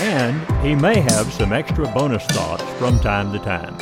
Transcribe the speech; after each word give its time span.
And 0.00 0.64
he 0.64 0.74
may 0.74 0.98
have 1.00 1.30
some 1.30 1.52
extra 1.52 1.86
bonus 1.92 2.24
thoughts 2.24 2.62
from 2.78 2.98
time 3.00 3.32
to 3.34 3.38
time. 3.38 3.78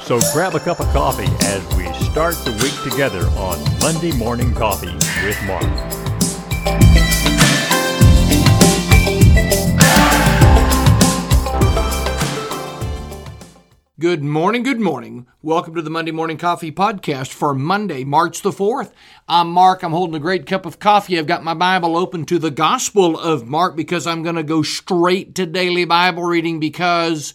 So 0.00 0.18
grab 0.32 0.54
a 0.54 0.60
cup 0.60 0.80
of 0.80 0.86
coffee 0.94 1.28
as 1.44 1.62
we 1.76 1.92
start 2.10 2.36
the 2.36 2.52
week 2.62 2.90
together 2.90 3.26
on 3.38 3.62
Monday 3.78 4.12
Morning 4.16 4.54
Coffee 4.54 4.94
with 5.26 5.38
Mark. 5.46 5.92
Good 14.02 14.24
morning, 14.24 14.64
good 14.64 14.80
morning. 14.80 15.28
Welcome 15.42 15.76
to 15.76 15.80
the 15.80 15.88
Monday 15.88 16.10
Morning 16.10 16.36
Coffee 16.36 16.72
Podcast 16.72 17.28
for 17.28 17.54
Monday, 17.54 18.02
March 18.02 18.42
the 18.42 18.50
4th. 18.50 18.90
I'm 19.28 19.48
Mark. 19.48 19.84
I'm 19.84 19.92
holding 19.92 20.16
a 20.16 20.18
great 20.18 20.44
cup 20.44 20.66
of 20.66 20.80
coffee. 20.80 21.16
I've 21.16 21.28
got 21.28 21.44
my 21.44 21.54
Bible 21.54 21.96
open 21.96 22.24
to 22.24 22.40
the 22.40 22.50
Gospel 22.50 23.16
of 23.16 23.46
Mark 23.46 23.76
because 23.76 24.04
I'm 24.04 24.24
going 24.24 24.34
to 24.34 24.42
go 24.42 24.64
straight 24.64 25.36
to 25.36 25.46
daily 25.46 25.84
Bible 25.84 26.24
reading 26.24 26.58
because 26.58 27.34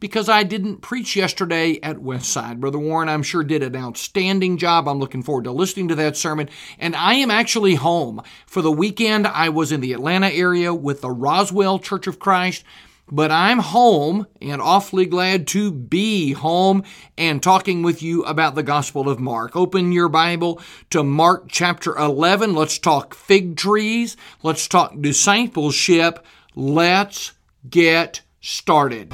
because 0.00 0.28
I 0.28 0.42
didn't 0.42 0.78
preach 0.78 1.14
yesterday 1.14 1.78
at 1.80 1.98
Westside. 1.98 2.58
Brother 2.58 2.80
Warren, 2.80 3.08
I'm 3.08 3.22
sure, 3.22 3.44
did 3.44 3.62
an 3.62 3.76
outstanding 3.76 4.56
job. 4.56 4.88
I'm 4.88 4.98
looking 4.98 5.22
forward 5.22 5.44
to 5.44 5.52
listening 5.52 5.86
to 5.88 5.94
that 5.94 6.16
sermon. 6.16 6.48
And 6.80 6.96
I 6.96 7.14
am 7.14 7.30
actually 7.30 7.76
home. 7.76 8.20
For 8.48 8.62
the 8.62 8.72
weekend, 8.72 9.28
I 9.28 9.50
was 9.50 9.70
in 9.70 9.80
the 9.80 9.92
Atlanta 9.92 10.28
area 10.28 10.74
with 10.74 11.02
the 11.02 11.10
Roswell 11.10 11.78
Church 11.78 12.08
of 12.08 12.18
Christ 12.18 12.64
but 13.10 13.30
I'm 13.30 13.58
home 13.58 14.26
and 14.40 14.62
awfully 14.62 15.06
glad 15.06 15.46
to 15.48 15.72
be 15.72 16.32
home 16.32 16.84
and 17.18 17.42
talking 17.42 17.82
with 17.82 18.02
you 18.02 18.22
about 18.22 18.54
the 18.54 18.62
Gospel 18.62 19.08
of 19.08 19.18
Mark. 19.18 19.56
Open 19.56 19.92
your 19.92 20.08
Bible 20.08 20.60
to 20.90 21.02
Mark 21.02 21.46
chapter 21.48 21.96
11. 21.96 22.54
Let's 22.54 22.78
talk 22.78 23.14
fig 23.14 23.56
trees. 23.56 24.16
Let's 24.42 24.68
talk 24.68 25.00
discipleship. 25.00 26.24
Let's 26.54 27.32
get 27.68 28.22
started. 28.40 29.12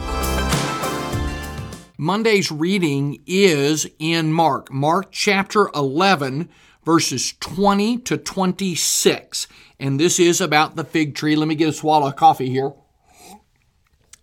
Monday's 1.98 2.52
reading 2.52 3.22
is 3.26 3.86
in 3.98 4.30
Mark, 4.30 4.70
Mark 4.70 5.10
chapter 5.10 5.70
11, 5.74 6.50
verses 6.84 7.32
20 7.40 7.98
to 7.98 8.18
26. 8.18 9.46
And 9.80 9.98
this 9.98 10.20
is 10.20 10.42
about 10.42 10.76
the 10.76 10.84
fig 10.84 11.14
tree. 11.14 11.36
Let 11.36 11.48
me 11.48 11.54
get 11.54 11.70
a 11.70 11.72
swallow 11.72 12.08
of 12.08 12.16
coffee 12.16 12.50
here. 12.50 12.72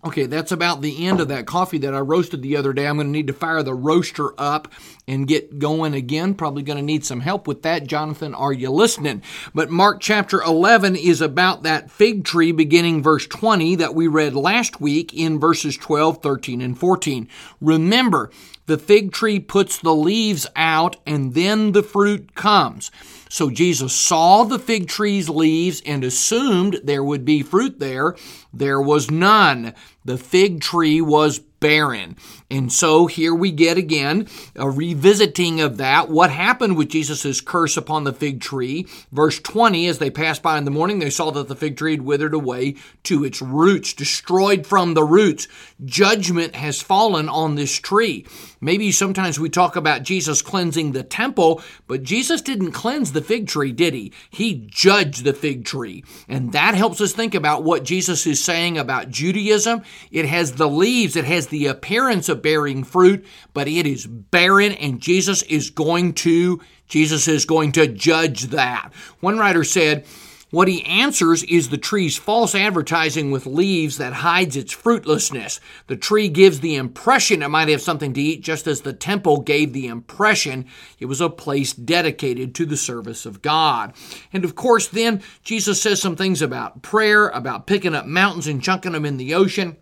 Okay, 0.06 0.26
that's 0.26 0.52
about 0.52 0.82
the 0.82 1.08
end 1.08 1.22
of 1.22 1.30
that 1.30 1.46
coffee 1.46 1.78
that 1.78 1.94
I 1.94 2.00
roasted 2.00 2.42
the 2.42 2.58
other 2.58 2.74
day. 2.74 2.88
I'm 2.88 2.98
going 2.98 3.08
to 3.08 3.12
need 3.12 3.28
to 3.28 3.34
fire 3.34 3.64
the 3.64 3.74
roaster 3.74 4.34
up 4.38 4.68
and 5.08 5.26
get 5.26 5.60
going 5.60 5.94
again. 5.94 6.34
Probably 6.34 6.62
going 6.62 6.78
to 6.78 6.84
need 6.84 7.06
some 7.06 7.22
help 7.22 7.48
with 7.48 7.62
that. 7.62 7.88
Jonathan, 7.88 8.36
are 8.36 8.52
you 8.52 8.70
listening? 8.70 9.24
But 9.56 9.70
Mark 9.70 10.02
chapter 10.02 10.42
11 10.42 10.98
is 10.98 11.22
about 11.22 11.64
that 11.64 11.90
fig 11.90 12.26
tree 12.26 12.52
beginning 12.52 13.02
verse 13.02 13.26
20 13.28 13.76
that 13.76 13.96
we 13.96 14.08
read 14.08 14.36
last 14.36 14.82
week 14.82 15.14
in 15.14 15.40
verses 15.40 15.78
12, 15.78 16.22
13, 16.22 16.60
and 16.60 16.78
14. 16.78 17.30
Remember, 17.62 18.30
the 18.66 18.78
fig 18.78 19.14
tree 19.14 19.40
puts 19.40 19.78
the 19.78 19.96
leaves 19.96 20.48
out 20.58 20.98
and 21.06 21.34
then 21.34 21.72
the 21.72 21.84
fruit 21.84 22.36
comes. 22.36 22.92
So 23.34 23.50
Jesus 23.50 23.94
saw 23.94 24.44
the 24.44 24.60
fig 24.60 24.88
tree's 24.88 25.28
leaves 25.28 25.82
and 25.88 26.04
assumed 26.04 26.82
there 26.84 27.04
would 27.04 27.26
be 27.26 27.42
fruit 27.42 27.80
there. 27.80 28.16
There 28.54 28.80
was 28.80 29.10
none. 29.10 29.74
The 30.06 30.20
fig 30.20 30.62
tree 30.62 31.02
was 31.02 31.40
barren. 31.64 32.18
And 32.52 32.72
so 32.72 33.08
here 33.08 33.34
we 33.34 33.52
get 33.52 33.78
again 33.78 34.28
a 34.56 34.70
revisiting 34.70 35.62
of 35.62 35.78
that. 35.78 36.10
What 36.10 36.30
happened 36.30 36.76
with 36.76 36.90
Jesus' 36.90 37.40
curse 37.40 37.78
upon 37.78 38.04
the 38.04 38.12
fig 38.12 38.42
tree? 38.42 38.86
Verse 39.14 39.40
20, 39.40 39.88
as 39.88 39.98
they 39.98 40.12
passed 40.12 40.44
by 40.44 40.58
in 40.58 40.66
the 40.66 40.70
morning, 40.72 41.00
they 41.00 41.10
saw 41.10 41.32
that 41.32 41.48
the 41.48 41.56
fig 41.56 41.78
tree 41.78 41.92
had 41.92 42.02
withered 42.02 42.34
away 42.34 42.76
to 43.04 43.24
its 43.24 43.42
roots, 43.42 43.94
destroyed 43.94 44.68
from 44.68 44.94
the 44.94 45.06
roots. 45.06 45.48
Judgment 45.86 46.56
has 46.56 46.82
fallen 46.82 47.30
on 47.30 47.56
this 47.56 47.80
tree. 47.80 48.28
Maybe 48.60 48.92
sometimes 48.92 49.40
we 49.40 49.50
talk 49.50 49.76
about 49.76 50.04
Jesus 50.04 50.42
cleansing 50.42 50.92
the 50.92 51.04
temple, 51.04 51.62
but 51.88 52.04
Jesus 52.04 52.42
didn't 52.42 52.72
cleanse 52.72 53.12
the 53.12 53.22
fig 53.22 53.48
tree, 53.48 53.72
did 53.72 53.94
he? 53.94 54.14
He 54.30 54.68
judged 54.70 55.24
the 55.24 55.34
fig 55.34 55.66
tree. 55.66 56.04
And 56.28 56.52
that 56.52 56.76
helps 56.76 57.02
us 57.02 57.14
think 57.14 57.36
about 57.36 57.64
what 57.64 57.84
Jesus 57.84 58.28
is 58.28 58.44
saying 58.44 58.78
about 58.78 59.10
Judaism. 59.10 59.82
It 60.12 60.26
has 60.26 60.54
the 60.54 60.70
leaves, 60.70 61.16
it 61.16 61.26
has 61.26 61.48
the 61.54 61.68
appearance 61.68 62.28
of 62.28 62.42
bearing 62.42 62.84
fruit, 62.84 63.26
but 63.54 63.68
it 63.68 63.86
is 63.86 64.08
barren 64.08 64.72
and 64.74 65.00
Jesus 65.00 65.44
is 65.44 65.70
going 65.70 66.14
to 66.14 66.60
Jesus 66.88 67.28
is 67.28 67.46
going 67.46 67.72
to 67.74 67.88
judge 67.88 68.48
that. 68.48 68.92
One 69.20 69.38
writer 69.38 69.64
said, 69.64 70.06
what 70.54 70.68
he 70.68 70.86
answers 70.86 71.42
is 71.42 71.70
the 71.70 71.80
tree's 71.80 72.16
false 72.16 72.54
advertising 72.54 73.32
with 73.32 73.48
leaves 73.48 73.98
that 73.98 74.14
hides 74.14 74.56
its 74.56 74.72
fruitlessness. 74.72 75.60
The 75.88 75.96
tree 75.96 76.30
gives 76.30 76.60
the 76.60 76.76
impression 76.76 77.42
it 77.42 77.48
might 77.48 77.70
have 77.70 77.82
something 77.82 78.14
to 78.14 78.22
eat, 78.22 78.44
just 78.44 78.68
as 78.68 78.82
the 78.82 78.94
temple 78.94 79.42
gave 79.42 79.74
the 79.74 79.88
impression 79.88 80.68
it 81.00 81.06
was 81.06 81.22
a 81.22 81.30
place 81.32 81.74
dedicated 81.74 82.54
to 82.54 82.68
the 82.68 82.78
service 82.78 83.26
of 83.26 83.42
God. 83.42 83.94
And 84.32 84.46
of 84.46 84.54
course, 84.54 84.88
then 84.88 85.24
Jesus 85.42 85.82
says 85.82 86.00
some 86.00 86.16
things 86.16 86.44
about 86.44 86.84
prayer, 86.84 87.30
about 87.30 87.66
picking 87.66 87.96
up 87.96 88.06
mountains 88.06 88.46
and 88.46 88.62
chunking 88.62 88.92
them 88.92 89.06
in 89.06 89.18
the 89.18 89.34
ocean. 89.34 89.78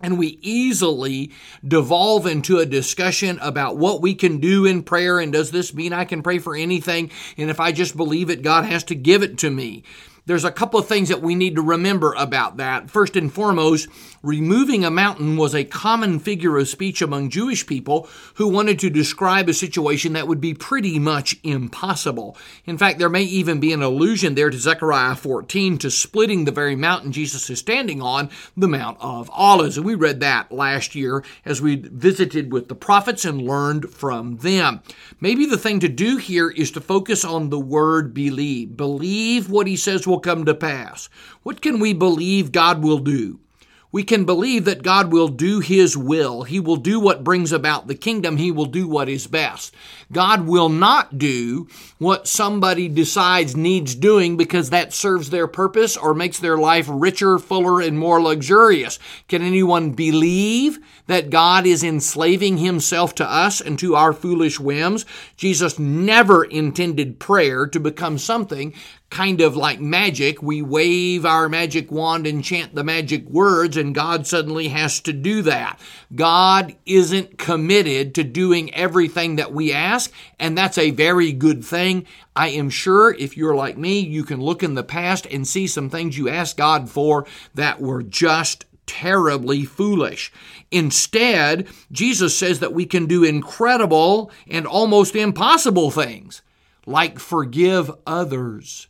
And 0.00 0.18
we 0.18 0.38
easily 0.42 1.32
devolve 1.66 2.26
into 2.26 2.58
a 2.58 2.66
discussion 2.66 3.38
about 3.40 3.76
what 3.76 4.00
we 4.00 4.14
can 4.14 4.38
do 4.38 4.64
in 4.64 4.82
prayer. 4.84 5.18
And 5.18 5.32
does 5.32 5.50
this 5.50 5.74
mean 5.74 5.92
I 5.92 6.04
can 6.04 6.22
pray 6.22 6.38
for 6.38 6.54
anything? 6.54 7.10
And 7.36 7.50
if 7.50 7.58
I 7.58 7.72
just 7.72 7.96
believe 7.96 8.30
it, 8.30 8.42
God 8.42 8.64
has 8.64 8.84
to 8.84 8.94
give 8.94 9.22
it 9.22 9.38
to 9.38 9.50
me. 9.50 9.82
There's 10.28 10.44
a 10.44 10.52
couple 10.52 10.78
of 10.78 10.86
things 10.86 11.08
that 11.08 11.22
we 11.22 11.34
need 11.34 11.54
to 11.54 11.62
remember 11.62 12.12
about 12.12 12.58
that. 12.58 12.90
First 12.90 13.16
and 13.16 13.32
foremost, 13.32 13.88
removing 14.22 14.84
a 14.84 14.90
mountain 14.90 15.38
was 15.38 15.54
a 15.54 15.64
common 15.64 16.18
figure 16.18 16.58
of 16.58 16.68
speech 16.68 17.00
among 17.00 17.30
Jewish 17.30 17.66
people 17.66 18.06
who 18.34 18.46
wanted 18.46 18.78
to 18.80 18.90
describe 18.90 19.48
a 19.48 19.54
situation 19.54 20.12
that 20.12 20.28
would 20.28 20.38
be 20.38 20.52
pretty 20.52 20.98
much 20.98 21.36
impossible. 21.44 22.36
In 22.66 22.76
fact, 22.76 22.98
there 22.98 23.08
may 23.08 23.22
even 23.22 23.58
be 23.58 23.72
an 23.72 23.82
allusion 23.82 24.34
there 24.34 24.50
to 24.50 24.58
Zechariah 24.58 25.14
14 25.14 25.78
to 25.78 25.90
splitting 25.90 26.44
the 26.44 26.52
very 26.52 26.76
mountain 26.76 27.10
Jesus 27.10 27.48
is 27.48 27.60
standing 27.60 28.02
on, 28.02 28.28
the 28.54 28.68
Mount 28.68 28.98
of 29.00 29.30
Olives. 29.32 29.78
And 29.78 29.86
we 29.86 29.94
read 29.94 30.20
that 30.20 30.52
last 30.52 30.94
year 30.94 31.24
as 31.46 31.62
we 31.62 31.76
visited 31.76 32.52
with 32.52 32.68
the 32.68 32.74
prophets 32.74 33.24
and 33.24 33.40
learned 33.40 33.88
from 33.88 34.36
them. 34.36 34.82
Maybe 35.22 35.46
the 35.46 35.56
thing 35.56 35.80
to 35.80 35.88
do 35.88 36.18
here 36.18 36.50
is 36.50 36.70
to 36.72 36.82
focus 36.82 37.24
on 37.24 37.48
the 37.48 37.58
word 37.58 38.12
believe. 38.12 38.76
Believe 38.76 39.48
what 39.48 39.66
he 39.66 39.76
says 39.76 40.06
will 40.06 40.17
come 40.20 40.44
to 40.44 40.54
pass. 40.54 41.08
What 41.42 41.60
can 41.60 41.78
we 41.78 41.92
believe 41.92 42.52
God 42.52 42.82
will 42.82 42.98
do? 42.98 43.40
We 43.90 44.02
can 44.02 44.26
believe 44.26 44.66
that 44.66 44.82
God 44.82 45.10
will 45.12 45.28
do 45.28 45.60
His 45.60 45.96
will. 45.96 46.42
He 46.42 46.60
will 46.60 46.76
do 46.76 47.00
what 47.00 47.24
brings 47.24 47.52
about 47.52 47.86
the 47.86 47.94
kingdom. 47.94 48.36
He 48.36 48.50
will 48.50 48.66
do 48.66 48.86
what 48.86 49.08
is 49.08 49.26
best. 49.26 49.74
God 50.12 50.46
will 50.46 50.68
not 50.68 51.16
do 51.16 51.68
what 51.96 52.28
somebody 52.28 52.88
decides 52.88 53.56
needs 53.56 53.94
doing 53.94 54.36
because 54.36 54.68
that 54.70 54.92
serves 54.92 55.30
their 55.30 55.46
purpose 55.46 55.96
or 55.96 56.12
makes 56.12 56.38
their 56.38 56.58
life 56.58 56.86
richer, 56.90 57.38
fuller, 57.38 57.80
and 57.80 57.98
more 57.98 58.20
luxurious. 58.20 58.98
Can 59.26 59.40
anyone 59.40 59.92
believe 59.92 60.78
that 61.06 61.30
God 61.30 61.66
is 61.66 61.82
enslaving 61.82 62.58
Himself 62.58 63.14
to 63.14 63.30
us 63.30 63.58
and 63.58 63.78
to 63.78 63.94
our 63.94 64.12
foolish 64.12 64.60
whims? 64.60 65.06
Jesus 65.38 65.78
never 65.78 66.44
intended 66.44 67.18
prayer 67.18 67.66
to 67.66 67.80
become 67.80 68.18
something 68.18 68.74
kind 69.10 69.40
of 69.40 69.56
like 69.56 69.80
magic. 69.80 70.42
We 70.42 70.60
wave 70.60 71.24
our 71.24 71.48
magic 71.48 71.90
wand 71.90 72.26
and 72.26 72.44
chant 72.44 72.74
the 72.74 72.84
magic 72.84 73.26
words, 73.28 73.76
and 73.76 73.94
God 73.94 74.26
suddenly 74.26 74.68
has 74.68 75.00
to 75.00 75.12
do 75.12 75.42
that. 75.42 75.80
God 76.14 76.76
isn't 76.84 77.38
committed 77.38 78.14
to 78.14 78.24
doing 78.24 78.74
everything 78.74 79.36
that 79.36 79.52
we 79.52 79.72
ask, 79.72 80.12
and 80.38 80.56
that's 80.56 80.78
a 80.78 80.90
very 80.90 81.32
good 81.32 81.64
thing. 81.64 82.06
I 82.36 82.48
am 82.48 82.70
sure 82.70 83.14
if 83.14 83.36
you're 83.36 83.56
like 83.56 83.78
me, 83.78 84.00
you 84.00 84.24
can 84.24 84.40
look 84.40 84.62
in 84.62 84.74
the 84.74 84.84
past 84.84 85.26
and 85.26 85.46
see 85.46 85.66
some 85.66 85.88
things 85.88 86.18
you 86.18 86.28
asked 86.28 86.56
God 86.56 86.90
for 86.90 87.26
that 87.54 87.80
were 87.80 88.02
just 88.02 88.66
terribly 88.86 89.64
foolish. 89.64 90.32
Instead, 90.70 91.66
Jesus 91.90 92.36
says 92.36 92.60
that 92.60 92.74
we 92.74 92.84
can 92.86 93.06
do 93.06 93.24
incredible 93.24 94.30
and 94.48 94.66
almost 94.66 95.16
impossible 95.16 95.90
things, 95.90 96.42
like 96.86 97.18
forgive 97.18 97.90
others 98.06 98.88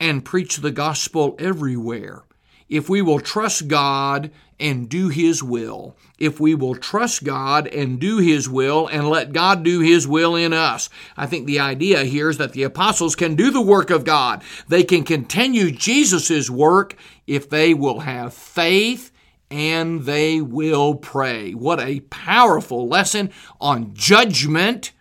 and 0.00 0.24
preach 0.24 0.56
the 0.56 0.72
gospel 0.72 1.36
everywhere. 1.38 2.22
if 2.70 2.88
we 2.88 3.02
will 3.02 3.20
trust 3.20 3.68
God 3.68 4.30
and 4.58 4.88
do 4.88 5.08
His 5.08 5.42
will. 5.42 5.96
If 6.18 6.38
we 6.38 6.54
will 6.54 6.76
trust 6.76 7.24
God 7.24 7.66
and 7.66 7.98
do 7.98 8.18
His 8.18 8.48
will 8.48 8.86
and 8.86 9.08
let 9.08 9.32
God 9.32 9.64
do 9.64 9.80
His 9.80 10.06
will 10.06 10.36
in 10.36 10.52
us. 10.52 10.88
I 11.16 11.26
think 11.26 11.46
the 11.46 11.58
idea 11.58 12.04
here 12.04 12.30
is 12.30 12.38
that 12.38 12.52
the 12.52 12.62
apostles 12.62 13.16
can 13.16 13.34
do 13.34 13.50
the 13.50 13.60
work 13.60 13.90
of 13.90 14.04
God. 14.04 14.42
They 14.68 14.84
can 14.84 15.02
continue 15.02 15.72
Jesus' 15.72 16.48
work 16.48 16.94
if 17.26 17.50
they 17.50 17.74
will 17.74 18.00
have 18.00 18.32
faith 18.32 19.10
and 19.50 20.02
they 20.04 20.40
will 20.40 20.94
pray. 20.94 21.52
What 21.52 21.80
a 21.80 22.00
powerful 22.00 22.86
lesson 22.86 23.30
on 23.60 23.94
judgment 23.94 24.92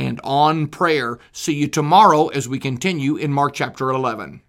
and 0.00 0.18
on 0.24 0.66
prayer. 0.66 1.18
See 1.30 1.54
you 1.54 1.68
tomorrow 1.68 2.28
as 2.28 2.48
we 2.48 2.58
continue 2.58 3.16
in 3.16 3.32
Mark 3.32 3.52
chapter 3.52 3.90
11. 3.90 4.40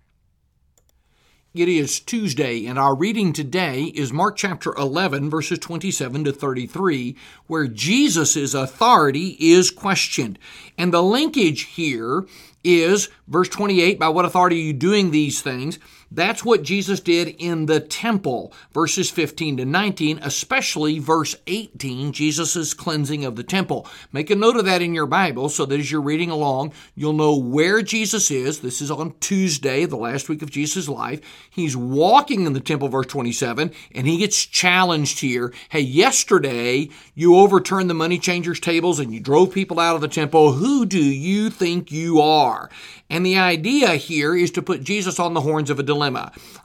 It 1.53 1.67
is 1.67 1.99
Tuesday, 1.99 2.65
and 2.65 2.79
our 2.79 2.95
reading 2.95 3.33
today 3.33 3.83
is 3.83 4.13
Mark 4.13 4.37
chapter 4.37 4.73
11, 4.75 5.29
verses 5.29 5.59
27 5.59 6.23
to 6.23 6.31
33, 6.31 7.17
where 7.47 7.67
Jesus' 7.67 8.53
authority 8.53 9.35
is 9.41 9.69
questioned. 9.69 10.39
And 10.77 10.93
the 10.93 11.03
linkage 11.03 11.63
here 11.63 12.25
is 12.63 13.09
verse 13.27 13.49
28 13.49 13.99
by 13.99 14.07
what 14.07 14.23
authority 14.23 14.55
are 14.61 14.67
you 14.67 14.73
doing 14.73 15.11
these 15.11 15.41
things? 15.41 15.77
That's 16.13 16.43
what 16.43 16.63
Jesus 16.63 16.99
did 16.99 17.29
in 17.39 17.67
the 17.67 17.79
temple, 17.79 18.51
verses 18.73 19.09
15 19.09 19.55
to 19.57 19.65
19, 19.65 20.19
especially 20.21 20.99
verse 20.99 21.37
18, 21.47 22.11
Jesus' 22.11 22.73
cleansing 22.73 23.23
of 23.23 23.37
the 23.37 23.45
temple. 23.45 23.87
Make 24.11 24.29
a 24.29 24.35
note 24.35 24.57
of 24.57 24.65
that 24.65 24.81
in 24.81 24.93
your 24.93 25.05
Bible 25.05 25.47
so 25.47 25.65
that 25.65 25.79
as 25.79 25.89
you're 25.89 26.01
reading 26.01 26.29
along, 26.29 26.73
you'll 26.95 27.13
know 27.13 27.37
where 27.37 27.81
Jesus 27.81 28.29
is. 28.29 28.59
This 28.59 28.81
is 28.81 28.91
on 28.91 29.13
Tuesday, 29.21 29.85
the 29.85 29.95
last 29.95 30.27
week 30.27 30.41
of 30.41 30.51
Jesus' 30.51 30.89
life. 30.89 31.21
He's 31.49 31.77
walking 31.77 32.45
in 32.45 32.51
the 32.51 32.59
temple, 32.59 32.89
verse 32.89 33.07
27, 33.07 33.71
and 33.95 34.05
he 34.05 34.17
gets 34.17 34.45
challenged 34.45 35.21
here. 35.21 35.53
Hey, 35.69 35.79
yesterday 35.79 36.89
you 37.15 37.37
overturned 37.37 37.89
the 37.89 37.93
money 37.93 38.19
changers' 38.19 38.59
tables 38.59 38.99
and 38.99 39.13
you 39.13 39.21
drove 39.21 39.53
people 39.53 39.79
out 39.79 39.95
of 39.95 40.01
the 40.01 40.09
temple. 40.09 40.51
Who 40.51 40.85
do 40.85 41.01
you 41.01 41.49
think 41.49 41.89
you 41.89 42.19
are? 42.19 42.69
And 43.09 43.25
the 43.25 43.37
idea 43.37 43.95
here 43.95 44.35
is 44.35 44.51
to 44.51 44.61
put 44.61 44.83
Jesus 44.83 45.17
on 45.19 45.33
the 45.33 45.41
horns 45.41 45.69
of 45.69 45.79
a 45.79 45.83
dilemma. 45.83 46.00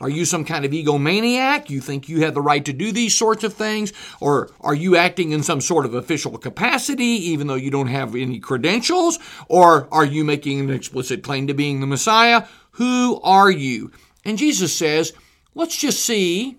Are 0.01 0.09
you 0.09 0.25
some 0.25 0.45
kind 0.45 0.65
of 0.65 0.71
egomaniac? 0.71 1.71
You 1.71 1.81
think 1.81 2.09
you 2.09 2.23
have 2.23 2.35
the 2.35 2.43
right 2.43 2.65
to 2.65 2.73
do 2.73 2.93
these 2.93 3.15
sorts 3.15 3.45
of 3.45 3.55
things? 3.55 3.93
Or 4.21 4.51
are 4.61 4.75
you 4.75 4.97
acting 4.97 5.33
in 5.33 5.43
some 5.43 5.61
sort 5.61 5.87
of 5.87 5.95
official 5.95 6.37
capacity 6.39 7.05
even 7.05 7.47
though 7.47 7.55
you 7.55 7.71
don't 7.71 7.89
have 7.89 8.15
any 8.15 8.39
credentials? 8.39 9.19
Or 9.49 9.89
are 9.93 10.05
you 10.05 10.25
making 10.25 10.61
an 10.61 10.71
explicit 10.71 11.23
claim 11.23 11.47
to 11.47 11.55
being 11.55 11.81
the 11.81 11.87
Messiah? 11.87 12.47
Who 12.73 13.21
are 13.23 13.51
you? 13.51 13.91
And 14.25 14.39
Jesus 14.39 14.77
says, 14.77 15.13
let's 15.55 15.77
just 15.77 16.05
see 16.05 16.59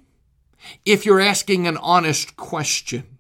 if 0.86 1.06
you're 1.06 1.20
asking 1.20 1.68
an 1.68 1.78
honest 1.78 2.36
question. 2.38 3.18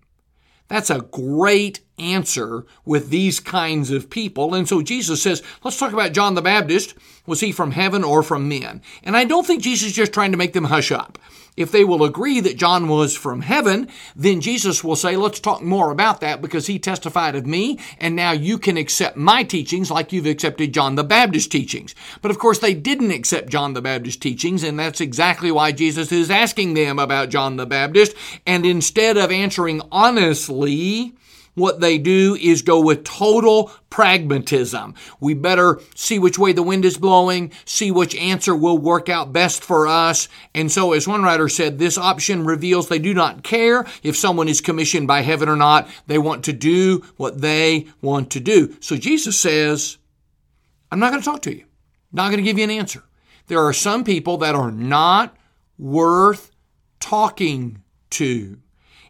That's 0.67 0.89
a 0.89 0.99
great 0.99 1.81
answer 1.97 2.65
with 2.85 3.09
these 3.09 3.39
kinds 3.39 3.91
of 3.91 4.09
people. 4.09 4.53
And 4.53 4.67
so 4.67 4.81
Jesus 4.81 5.21
says, 5.21 5.41
let's 5.63 5.79
talk 5.79 5.93
about 5.93 6.13
John 6.13 6.35
the 6.35 6.41
Baptist. 6.41 6.93
Was 7.25 7.39
he 7.39 7.51
from 7.51 7.71
heaven 7.71 8.03
or 8.03 8.23
from 8.23 8.47
men? 8.47 8.81
And 9.03 9.17
I 9.17 9.25
don't 9.25 9.45
think 9.45 9.63
Jesus 9.63 9.89
is 9.89 9.95
just 9.95 10.13
trying 10.13 10.31
to 10.31 10.37
make 10.37 10.53
them 10.53 10.65
hush 10.65 10.91
up. 10.91 11.17
If 11.57 11.71
they 11.71 11.83
will 11.83 12.03
agree 12.03 12.39
that 12.41 12.55
John 12.55 12.87
was 12.87 13.17
from 13.17 13.41
heaven, 13.41 13.89
then 14.15 14.41
Jesus 14.41 14.83
will 14.83 14.95
say, 14.95 15.17
let's 15.17 15.39
talk 15.39 15.63
more 15.63 15.89
about 15.89 16.21
that 16.21 16.39
because 16.39 16.67
he 16.67 16.77
testified 16.77 17.35
of 17.35 17.47
me, 17.47 17.79
and 17.99 18.15
now 18.15 18.31
you 18.31 18.59
can 18.59 18.77
accept 18.77 19.17
my 19.17 19.41
teachings 19.41 19.89
like 19.89 20.13
you've 20.13 20.27
accepted 20.27 20.71
John 20.71 20.93
the 20.93 21.03
Baptist 21.03 21.51
teachings. 21.51 21.95
But 22.21 22.29
of 22.29 22.37
course, 22.37 22.59
they 22.59 22.75
didn't 22.75 23.09
accept 23.09 23.49
John 23.49 23.73
the 23.73 23.81
Baptist 23.81 24.21
teachings, 24.21 24.61
and 24.61 24.77
that's 24.77 25.01
exactly 25.01 25.51
why 25.51 25.71
Jesus 25.71 26.11
is 26.11 26.29
asking 26.29 26.75
them 26.75 26.99
about 26.99 27.29
John 27.29 27.55
the 27.55 27.65
Baptist. 27.65 28.15
And 28.45 28.63
instead 28.63 29.17
of 29.17 29.31
answering 29.31 29.81
honestly, 29.91 31.15
what 31.57 31.79
they 31.79 31.97
do 31.97 32.37
is 32.39 32.61
go 32.61 32.79
with 32.79 33.03
total 33.03 33.71
pragmatism. 33.89 34.93
We 35.19 35.33
better 35.33 35.81
see 35.95 36.19
which 36.19 36.37
way 36.37 36.53
the 36.53 36.61
wind 36.61 36.85
is 36.85 36.97
blowing, 36.97 37.51
see 37.65 37.89
which 37.89 38.15
answer 38.15 38.55
will 38.55 38.77
work 38.77 39.09
out 39.09 39.33
best 39.33 39.63
for 39.63 39.87
us. 39.87 40.29
And 40.53 40.71
so, 40.71 40.93
as 40.93 41.07
one 41.07 41.23
writer 41.23 41.49
said, 41.49 41.79
this 41.79 41.97
option 41.97 42.45
reveals 42.45 42.87
they 42.87 42.99
do 42.99 43.13
not 43.13 43.43
care 43.43 43.87
if 44.03 44.15
someone 44.15 44.47
is 44.47 44.61
commissioned 44.61 45.07
by 45.07 45.21
heaven 45.21 45.49
or 45.49 45.55
not. 45.55 45.89
They 46.05 46.19
want 46.19 46.45
to 46.45 46.53
do 46.53 47.03
what 47.17 47.41
they 47.41 47.87
want 48.01 48.29
to 48.31 48.39
do. 48.39 48.75
So 48.79 48.95
Jesus 48.95 49.39
says, 49.39 49.97
I'm 50.91 50.99
not 50.99 51.09
going 51.09 51.21
to 51.21 51.25
talk 51.25 51.41
to 51.43 51.55
you. 51.55 51.65
Not 52.11 52.27
going 52.27 52.37
to 52.37 52.43
give 52.43 52.59
you 52.59 52.65
an 52.65 52.71
answer. 52.71 53.03
There 53.47 53.65
are 53.65 53.73
some 53.73 54.03
people 54.03 54.37
that 54.37 54.53
are 54.53 54.71
not 54.71 55.35
worth 55.79 56.51
talking 56.99 57.81
to. 58.11 58.59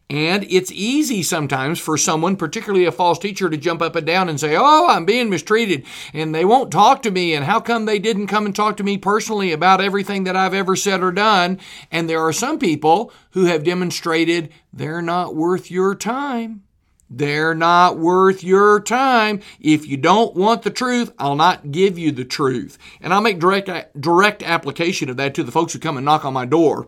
And 0.10 0.46
it's 0.50 0.72
easy 0.72 1.22
sometimes 1.22 1.80
for 1.80 1.98
someone, 1.98 2.38
particularly 2.38 2.86
a 2.86 2.94
false 2.94 3.20
teacher, 3.20 3.50
to 3.50 3.58
jump 3.58 3.82
up 3.82 3.98
and 3.98 4.08
down 4.08 4.30
and 4.30 4.40
say, 4.40 4.56
Oh, 4.56 4.88
I'm 4.88 5.04
being 5.04 5.30
mistreated, 5.30 5.86
and 6.14 6.34
they 6.34 6.46
won't 6.46 6.72
talk 6.72 7.02
to 7.02 7.12
me, 7.12 7.34
and 7.34 7.44
how 7.44 7.60
come 7.60 7.86
they 7.86 8.00
didn't 8.00 8.28
come 8.28 8.46
and 8.46 8.56
talk 8.56 8.78
to 8.78 8.86
me 8.86 8.98
personally 8.98 9.52
about 9.52 9.82
everything 9.82 10.24
that 10.24 10.38
I've 10.38 10.54
ever 10.54 10.78
said 10.78 11.04
or 11.04 11.12
done? 11.12 11.60
And 11.92 12.10
there 12.10 12.22
are 12.22 12.32
some 12.32 12.58
people 12.58 13.12
who 13.32 13.46
have 13.46 13.66
demonstrated 13.66 14.50
they're 14.72 15.02
not 15.02 15.36
worth 15.36 15.70
your 15.70 15.94
time. 15.94 16.64
They're 17.10 17.56
not 17.56 17.98
worth 17.98 18.46
your 18.46 18.80
time. 18.80 19.42
If 19.60 19.88
you 19.88 19.98
don't 19.98 20.36
want 20.36 20.62
the 20.62 20.70
truth, 20.70 21.12
I'll 21.20 21.36
not 21.36 21.72
give 21.72 21.98
you 21.98 22.14
the 22.14 22.26
truth. 22.26 22.78
And 23.02 23.14
I'll 23.14 23.22
make 23.22 23.40
direct, 23.40 23.70
direct 24.00 24.42
application 24.44 25.10
of 25.10 25.18
that 25.18 25.34
to 25.36 25.44
the 25.44 25.52
folks 25.52 25.74
who 25.74 25.80
come 25.80 25.98
and 25.98 26.06
knock 26.06 26.24
on 26.24 26.34
my 26.34 26.46
door 26.46 26.88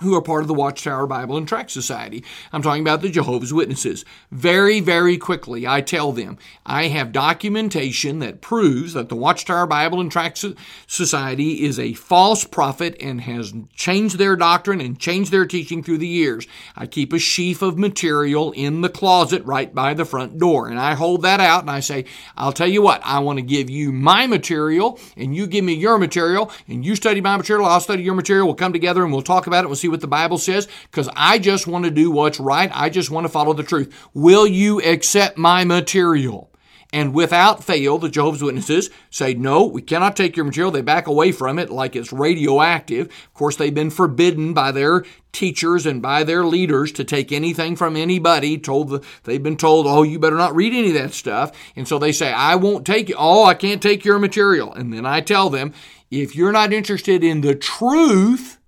who 0.00 0.14
are 0.14 0.22
part 0.22 0.42
of 0.42 0.48
the 0.48 0.54
Watchtower 0.54 1.06
Bible 1.06 1.36
and 1.36 1.48
Tract 1.48 1.70
Society. 1.70 2.24
I'm 2.52 2.62
talking 2.62 2.82
about 2.82 3.02
the 3.02 3.08
Jehovah's 3.08 3.52
Witnesses. 3.52 4.04
Very, 4.30 4.80
very 4.80 5.16
quickly, 5.16 5.66
I 5.66 5.80
tell 5.80 6.12
them 6.12 6.38
I 6.64 6.88
have 6.88 7.12
documentation 7.12 8.18
that 8.18 8.40
proves 8.40 8.92
that 8.92 9.08
the 9.08 9.16
Watchtower 9.16 9.66
Bible 9.66 10.00
and 10.00 10.10
Tract 10.10 10.44
Society 10.86 11.64
is 11.64 11.78
a 11.78 11.94
false 11.94 12.44
prophet 12.44 12.96
and 13.00 13.22
has 13.22 13.52
changed 13.74 14.18
their 14.18 14.36
doctrine 14.36 14.80
and 14.80 14.98
changed 14.98 15.32
their 15.32 15.46
teaching 15.46 15.82
through 15.82 15.98
the 15.98 16.06
years. 16.06 16.46
I 16.76 16.86
keep 16.86 17.12
a 17.12 17.18
sheaf 17.18 17.62
of 17.62 17.78
material 17.78 18.52
in 18.52 18.80
the 18.80 18.88
closet 18.88 19.44
right 19.44 19.74
by 19.74 19.94
the 19.94 20.04
front 20.04 20.38
door, 20.38 20.68
and 20.68 20.78
I 20.78 20.94
hold 20.94 21.22
that 21.22 21.40
out 21.40 21.62
and 21.62 21.70
I 21.70 21.80
say, 21.80 22.04
I'll 22.36 22.52
tell 22.52 22.66
you 22.66 22.82
what, 22.82 23.00
I 23.04 23.20
want 23.20 23.38
to 23.38 23.42
give 23.42 23.70
you 23.70 23.92
my 23.92 24.26
material, 24.26 24.98
and 25.16 25.34
you 25.34 25.46
give 25.46 25.64
me 25.64 25.74
your 25.74 25.98
material, 25.98 26.50
and 26.68 26.84
you 26.84 26.96
study 26.96 27.20
my 27.20 27.36
material, 27.36 27.66
I'll 27.66 27.80
study 27.80 28.02
your 28.02 28.14
material, 28.14 28.46
we'll 28.46 28.54
come 28.54 28.72
together 28.72 29.02
and 29.02 29.12
we'll 29.12 29.22
talk 29.22 29.46
about 29.46 29.64
it, 29.64 29.68
we'll 29.68 29.76
see 29.76 29.85
see 29.86 29.90
what 29.90 30.00
the 30.00 30.08
Bible 30.08 30.38
says 30.38 30.68
because 30.90 31.08
I 31.14 31.38
just 31.38 31.66
want 31.66 31.84
to 31.84 31.90
do 31.90 32.10
what's 32.10 32.40
right. 32.40 32.70
I 32.74 32.90
just 32.90 33.10
want 33.10 33.24
to 33.24 33.32
follow 33.32 33.52
the 33.52 33.62
truth. 33.62 33.94
Will 34.14 34.46
you 34.46 34.82
accept 34.82 35.38
my 35.38 35.64
material? 35.64 36.50
And 36.92 37.14
without 37.14 37.64
fail, 37.64 37.98
the 37.98 38.08
Jehovah's 38.08 38.42
Witnesses 38.42 38.90
say, 39.10 39.34
no, 39.34 39.66
we 39.66 39.82
cannot 39.82 40.16
take 40.16 40.36
your 40.36 40.44
material. 40.44 40.70
They 40.70 40.82
back 40.82 41.08
away 41.08 41.32
from 41.32 41.58
it 41.58 41.68
like 41.68 41.96
it's 41.96 42.12
radioactive. 42.12 43.08
Of 43.08 43.34
course, 43.34 43.56
they've 43.56 43.74
been 43.74 43.90
forbidden 43.90 44.54
by 44.54 44.70
their 44.70 45.04
teachers 45.32 45.84
and 45.84 46.00
by 46.00 46.22
their 46.22 46.44
leaders 46.44 46.92
to 46.92 47.04
take 47.04 47.32
anything 47.32 47.74
from 47.74 47.96
anybody. 47.96 48.56
Told 48.56 48.88
the, 48.88 49.04
they've 49.24 49.42
been 49.42 49.56
told, 49.56 49.86
oh, 49.86 50.04
you 50.04 50.20
better 50.20 50.36
not 50.36 50.54
read 50.54 50.72
any 50.72 50.88
of 50.88 50.94
that 50.94 51.12
stuff. 51.12 51.52
And 51.74 51.88
so 51.88 51.98
they 51.98 52.12
say, 52.12 52.32
I 52.32 52.54
won't 52.54 52.86
take 52.86 53.10
it. 53.10 53.16
Oh, 53.18 53.44
I 53.44 53.54
can't 53.54 53.82
take 53.82 54.04
your 54.04 54.20
material. 54.20 54.72
And 54.72 54.92
then 54.92 55.04
I 55.04 55.20
tell 55.20 55.50
them, 55.50 55.74
if 56.10 56.36
you're 56.36 56.52
not 56.52 56.72
interested 56.72 57.24
in 57.24 57.40
the 57.40 57.56
truth, 57.56 58.58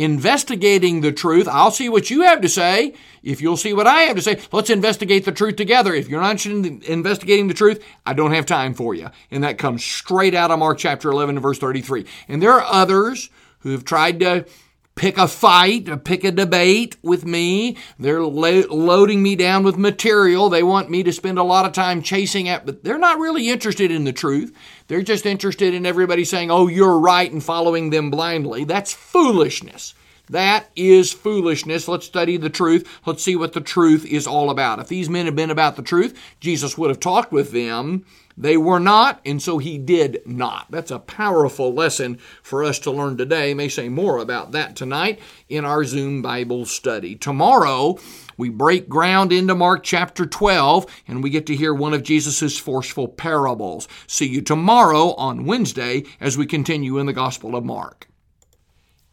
investigating 0.00 1.02
the 1.02 1.12
truth. 1.12 1.46
I'll 1.46 1.70
see 1.70 1.90
what 1.90 2.08
you 2.08 2.22
have 2.22 2.40
to 2.40 2.48
say. 2.48 2.94
If 3.22 3.42
you'll 3.42 3.58
see 3.58 3.74
what 3.74 3.86
I 3.86 4.02
have 4.02 4.16
to 4.16 4.22
say, 4.22 4.40
let's 4.50 4.70
investigate 4.70 5.26
the 5.26 5.32
truth 5.32 5.56
together. 5.56 5.92
If 5.92 6.08
you're 6.08 6.22
not 6.22 6.44
investigating 6.46 7.48
the 7.48 7.54
truth, 7.54 7.84
I 8.06 8.14
don't 8.14 8.32
have 8.32 8.46
time 8.46 8.72
for 8.72 8.94
you. 8.94 9.10
And 9.30 9.44
that 9.44 9.58
comes 9.58 9.84
straight 9.84 10.34
out 10.34 10.50
of 10.50 10.58
Mark 10.58 10.78
chapter 10.78 11.10
11 11.10 11.36
and 11.36 11.42
verse 11.42 11.58
33. 11.58 12.06
And 12.28 12.42
there 12.42 12.52
are 12.52 12.64
others 12.64 13.28
who 13.58 13.72
have 13.72 13.84
tried 13.84 14.20
to 14.20 14.46
pick 15.00 15.16
a 15.16 15.26
fight, 15.26 16.04
pick 16.04 16.24
a 16.24 16.30
debate 16.30 16.94
with 17.02 17.24
me. 17.24 17.74
They're 17.98 18.22
lo- 18.22 18.66
loading 18.68 19.22
me 19.22 19.34
down 19.34 19.62
with 19.62 19.78
material. 19.78 20.50
They 20.50 20.62
want 20.62 20.90
me 20.90 21.02
to 21.04 21.10
spend 21.10 21.38
a 21.38 21.42
lot 21.42 21.64
of 21.64 21.72
time 21.72 22.02
chasing 22.02 22.50
at, 22.50 22.66
but 22.66 22.84
they're 22.84 22.98
not 22.98 23.18
really 23.18 23.48
interested 23.48 23.90
in 23.90 24.04
the 24.04 24.12
truth. 24.12 24.54
They're 24.88 25.00
just 25.00 25.24
interested 25.24 25.72
in 25.72 25.86
everybody 25.86 26.26
saying, 26.26 26.50
oh, 26.50 26.68
you're 26.68 26.98
right, 26.98 27.32
and 27.32 27.42
following 27.42 27.88
them 27.88 28.10
blindly. 28.10 28.64
That's 28.64 28.92
foolishness. 28.92 29.94
That 30.28 30.68
is 30.76 31.14
foolishness. 31.14 31.88
Let's 31.88 32.04
study 32.04 32.36
the 32.36 32.50
truth. 32.50 32.86
Let's 33.06 33.24
see 33.24 33.36
what 33.36 33.54
the 33.54 33.62
truth 33.62 34.04
is 34.04 34.26
all 34.26 34.50
about. 34.50 34.80
If 34.80 34.88
these 34.88 35.08
men 35.08 35.24
had 35.24 35.34
been 35.34 35.50
about 35.50 35.76
the 35.76 35.82
truth, 35.82 36.14
Jesus 36.40 36.76
would 36.76 36.90
have 36.90 37.00
talked 37.00 37.32
with 37.32 37.52
them 37.52 38.04
they 38.40 38.56
were 38.56 38.80
not, 38.80 39.20
and 39.26 39.42
so 39.42 39.58
he 39.58 39.76
did 39.76 40.22
not. 40.24 40.70
That's 40.70 40.90
a 40.90 40.98
powerful 40.98 41.74
lesson 41.74 42.16
for 42.42 42.64
us 42.64 42.78
to 42.80 42.90
learn 42.90 43.18
today. 43.18 43.52
May 43.52 43.68
say 43.68 43.90
more 43.90 44.16
about 44.16 44.52
that 44.52 44.76
tonight 44.76 45.20
in 45.50 45.66
our 45.66 45.84
Zoom 45.84 46.22
Bible 46.22 46.64
study. 46.64 47.14
Tomorrow, 47.14 47.98
we 48.38 48.48
break 48.48 48.88
ground 48.88 49.30
into 49.30 49.54
Mark 49.54 49.84
chapter 49.84 50.24
12 50.24 50.86
and 51.06 51.22
we 51.22 51.28
get 51.28 51.44
to 51.46 51.56
hear 51.56 51.74
one 51.74 51.92
of 51.92 52.02
Jesus' 52.02 52.56
forceful 52.56 53.08
parables. 53.08 53.86
See 54.06 54.28
you 54.28 54.40
tomorrow 54.40 55.12
on 55.16 55.44
Wednesday 55.44 56.04
as 56.18 56.38
we 56.38 56.46
continue 56.46 56.96
in 56.96 57.04
the 57.04 57.12
Gospel 57.12 57.54
of 57.54 57.66
Mark. 57.66 58.08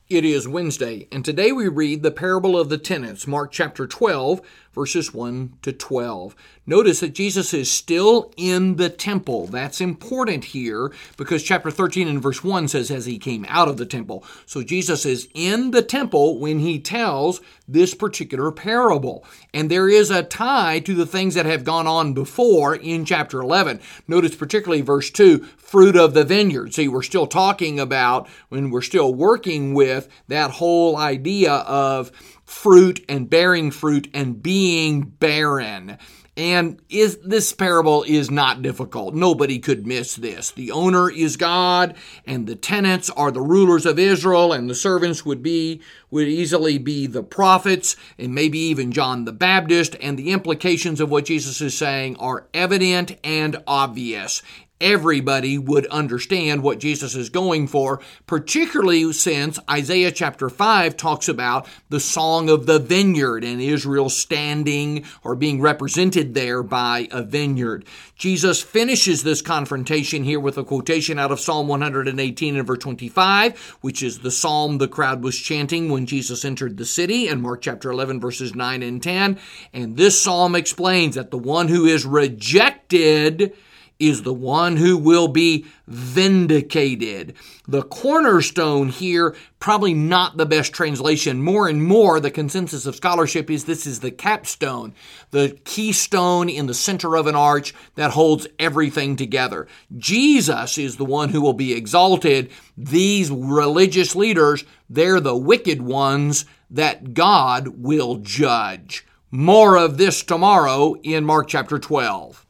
It 0.10 0.24
is 0.24 0.48
Wednesday, 0.48 1.10
and 1.12 1.25
today 1.25 1.51
we 1.51 1.67
read 1.67 2.01
the 2.01 2.12
parable 2.12 2.57
of 2.57 2.69
the 2.69 2.77
tenants, 2.77 3.27
Mark 3.27 3.51
chapter 3.51 3.86
12, 3.86 4.39
verses 4.77 5.12
1 5.12 5.57
to 5.63 5.74
12. 5.74 6.36
Notice 6.67 7.00
that 7.00 7.15
Jesus 7.15 7.51
is 7.51 7.72
still 7.72 8.31
in 8.38 8.75
the 8.75 8.89
temple. 8.89 9.48
That's 9.48 9.81
important 9.81 10.46
here 10.46 10.91
because 11.17 11.41
chapter 11.41 11.72
13 11.72 12.07
and 12.07 12.22
verse 12.22 12.43
1 12.43 12.67
says, 12.67 12.91
as 12.91 13.07
he 13.07 13.17
came 13.17 13.43
out 13.50 13.67
of 13.67 13.77
the 13.77 13.88
temple. 13.88 14.24
So 14.46 14.62
Jesus 14.62 15.03
is 15.03 15.29
in 15.34 15.72
the 15.72 15.81
temple 15.81 16.39
when 16.39 16.60
he 16.60 16.79
tells 16.79 17.41
this 17.67 17.96
particular 17.96 18.51
parable. 18.51 19.25
And 19.51 19.72
there 19.72 19.89
is 19.89 20.12
a 20.12 20.22
tie 20.22 20.79
to 20.81 20.93
the 20.93 21.07
things 21.07 21.34
that 21.34 21.48
have 21.48 21.63
gone 21.63 21.88
on 21.88 22.13
before 22.13 22.75
in 22.75 23.03
chapter 23.03 23.41
11. 23.41 23.79
Notice 24.07 24.36
particularly 24.36 24.81
verse 24.81 25.10
2 25.10 25.39
fruit 25.57 25.96
of 25.96 26.13
the 26.13 26.24
vineyard. 26.24 26.75
See, 26.75 26.88
we're 26.88 27.01
still 27.01 27.27
talking 27.27 27.79
about 27.79 28.29
when 28.50 28.69
we're 28.69 28.81
still 28.81 29.13
working 29.13 29.74
with 29.74 30.07
that 30.27 30.51
whole 30.51 30.96
idea 30.96 31.53
of 31.53 32.12
fruit 32.48 33.04
and 33.08 33.30
bearing 33.30 33.70
fruit 33.70 34.10
and 34.13 34.42
being 34.42 35.01
barren. 35.01 35.98
And 36.38 36.80
is 36.88 37.18
this 37.18 37.51
parable 37.51 38.04
is 38.04 38.30
not 38.30 38.62
difficult. 38.62 39.16
Nobody 39.16 39.58
could 39.58 39.88
miss 39.88 40.16
this. 40.16 40.51
The 40.51 40.72
owner 40.72 41.10
is 41.10 41.36
God, 41.36 41.96
and 42.27 42.46
the 42.46 42.56
tenants 42.56 43.10
are 43.10 43.32
the 43.32 43.42
rulers 43.42 43.88
of 43.88 43.98
Israel, 43.98 44.54
and 44.54 44.70
the 44.70 44.75
servants 44.75 45.25
would 45.25 45.42
be 45.42 45.82
would 46.12 46.27
easily 46.27 46.77
be 46.77 47.08
the 47.08 47.24
prophets 47.24 47.96
and 48.20 48.36
maybe 48.36 48.60
even 48.60 48.92
John 48.92 49.25
the 49.25 49.34
Baptist. 49.34 49.96
And 50.00 50.18
the 50.18 50.32
implications 50.32 51.01
of 51.01 51.10
what 51.10 51.25
Jesus 51.25 51.60
is 51.60 51.75
saying 51.75 52.18
are 52.18 52.48
evident 52.54 53.18
and 53.24 53.62
obvious 53.66 54.44
everybody 54.79 55.57
would 55.57 55.86
understand 55.88 56.63
what 56.63 56.79
Jesus 56.79 57.15
is 57.15 57.29
going 57.29 57.67
for, 57.67 58.00
particularly 58.25 59.12
since 59.13 59.60
Isaiah 59.69 60.12
chapter 60.12 60.50
5 60.50 60.96
talks 60.98 61.27
about 61.27 61.67
the 61.89 62.00
song 62.00 62.50
of 62.50 62.65
the 62.65 62.79
vineyard 62.79 63.43
and 63.43 63.62
Israel 63.62 64.10
standing 64.10 65.05
or 65.24 65.36
being 65.36 65.62
represented 65.62 66.34
there 66.34 66.63
by 66.63 67.07
a 67.12 67.24
vineyard. 67.24 67.86
Jesus 68.15 68.62
finishes 68.62 69.24
this 69.24 69.41
confrontation 69.41 70.24
here 70.24 70.39
with 70.39 70.57
a 70.57 70.63
quotation 70.63 71.19
out 71.19 71.31
of 71.31 71.39
Psalm 71.39 71.67
118 71.67 72.55
and 72.55 72.67
verse 72.67 72.77
25, 72.79 73.77
which 73.81 74.01
is 74.01 74.19
the 74.19 74.31
psalm 74.31 74.77
the 74.77 74.88
crowd 74.88 75.24
was 75.24 75.38
chanting 75.38 75.89
when 75.89 76.05
Jesus 76.05 76.43
entered 76.46 76.77
the 76.77 76.86
city 76.86 77.27
in 77.27 77.41
Mark 77.41 77.62
chapter 77.62 77.91
11 77.91 78.19
verses 78.19 78.55
9 78.55 78.84
and 78.84 79.01
10. 79.01 79.39
And 79.74 79.98
this 79.98 80.22
psalm 80.22 80.55
explains 80.55 81.15
that 81.15 81.31
the 81.31 81.38
one 81.38 81.67
who 81.67 81.86
is 81.86 82.05
rejected 82.05 83.55
is 84.00 84.24
the 84.24 84.34
one 84.34 84.77
who 84.77 84.98
will 84.98 85.27
be 85.27 85.66
vindicated. 85.88 87.34
The 87.68 87.84
cornerstone 87.84 88.89
here, 88.89 89.36
probably 89.60 89.94
not 89.94 90.38
the 90.38 90.46
best 90.46 90.74
translation. 90.74 91.42
More 91.42 91.68
and 91.68 91.84
more, 91.84 92.20
the 92.20 92.32
consensus 92.32 92.86
of 92.86 92.96
scholarship 92.96 93.50
is 93.50 93.66
this 93.66 93.86
is 93.86 94.00
the 94.00 94.12
capstone, 94.12 94.94
the 95.32 95.58
keystone 95.66 96.50
in 96.50 96.68
the 96.68 96.74
center 96.74 97.16
of 97.16 97.27
an 97.27 97.36
arch 97.36 97.74
that 97.96 98.12
holds 98.12 98.48
everything 98.60 99.16
together. 99.16 99.68
Jesus 99.98 100.77
is 100.77 100.98
the 100.98 101.06
one 101.06 101.30
who 101.30 101.42
will 101.42 101.54
be 101.54 101.74
exalted. 101.74 102.51
These 102.77 103.32
religious 103.32 104.16
leaders, 104.16 104.63
they're 104.89 105.20
the 105.20 105.38
wicked 105.38 105.82
ones 105.82 106.46
that 106.70 107.13
God 107.13 107.68
will 107.80 108.18
judge. 108.18 109.06
More 109.32 109.77
of 109.77 109.98
this 109.98 110.24
tomorrow 110.24 110.96
in 111.04 111.25
Mark 111.25 111.48
chapter 111.48 111.80
12. 111.80 112.47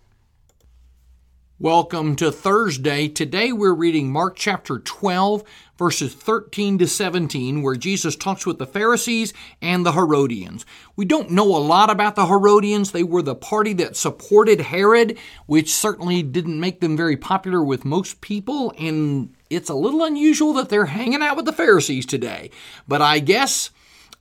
Welcome 1.59 2.15
to 2.17 2.31
Thursday. 2.31 3.07
Today 3.07 3.51
we're 3.51 3.73
reading 3.73 4.11
Mark 4.11 4.35
chapter 4.35 4.77
12, 4.77 5.43
verses 5.75 6.13
13 6.13 6.77
to 6.77 6.87
17, 6.87 7.63
where 7.63 7.75
Jesus 7.75 8.15
talks 8.15 8.45
with 8.45 8.59
the 8.59 8.67
Pharisees 8.67 9.33
and 9.59 9.83
the 9.83 9.93
Herodians. 9.93 10.67
We 10.95 11.05
don't 11.05 11.31
know 11.31 11.47
a 11.47 11.57
lot 11.57 11.89
about 11.89 12.15
the 12.15 12.27
Herodians. 12.27 12.91
They 12.91 13.01
were 13.01 13.23
the 13.23 13.33
party 13.33 13.73
that 13.73 13.95
supported 13.95 14.61
Herod, 14.61 15.17
which 15.47 15.73
certainly 15.73 16.21
didn't 16.21 16.59
make 16.59 16.79
them 16.79 16.95
very 16.95 17.17
popular 17.17 17.63
with 17.63 17.83
most 17.83 18.21
people, 18.21 18.71
and 18.77 19.33
it's 19.49 19.71
a 19.71 19.73
little 19.73 20.03
unusual 20.03 20.53
that 20.53 20.69
they're 20.69 20.85
hanging 20.85 21.23
out 21.23 21.37
with 21.37 21.45
the 21.45 21.53
Pharisees 21.53 22.05
today. 22.05 22.51
But 22.87 23.01
I 23.01 23.17
guess. 23.17 23.71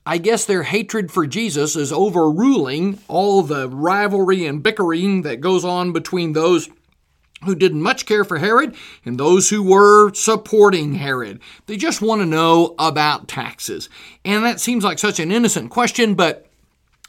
I 0.09 0.19
guess 0.19 0.45
their 0.45 0.63
hatred 0.63 1.11
for 1.11 1.27
Jesus 1.27 1.75
is 1.75 1.91
overruling 1.91 2.97
all 3.09 3.43
the 3.43 3.67
rivalry 3.67 4.45
and 4.45 4.63
bickering 4.63 5.23
that 5.23 5.41
goes 5.41 5.65
on 5.65 5.91
between 5.91 6.31
those 6.31 6.69
who 7.43 7.55
didn't 7.55 7.81
much 7.81 8.05
care 8.05 8.23
for 8.23 8.37
Herod 8.37 8.75
and 9.05 9.17
those 9.17 9.49
who 9.49 9.63
were 9.63 10.13
supporting 10.13 10.95
Herod. 10.95 11.39
They 11.67 11.77
just 11.77 12.01
want 12.01 12.21
to 12.21 12.25
know 12.25 12.75
about 12.79 13.27
taxes. 13.27 13.89
And 14.25 14.43
that 14.43 14.59
seems 14.59 14.83
like 14.83 14.99
such 14.99 15.19
an 15.19 15.31
innocent 15.31 15.69
question, 15.69 16.15
but 16.15 16.47